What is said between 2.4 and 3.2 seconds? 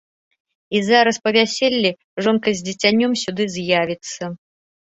з дзіцянём